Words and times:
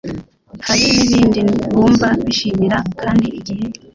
hari 0.67 0.87
nibindi 1.09 1.53
bumva 1.73 2.07
bishimira 2.25 2.77
kandi 3.01 3.27
igihe 3.39 3.65